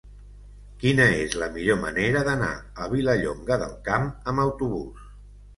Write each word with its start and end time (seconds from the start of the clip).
Quina 0.83 1.05
és 1.17 1.35
la 1.41 1.49
millor 1.57 1.77
manera 1.83 2.25
d'anar 2.29 2.49
a 2.87 2.89
Vilallonga 2.95 3.59
del 3.65 3.79
Camp 3.91 4.09
amb 4.33 4.47
autobús? 4.49 5.07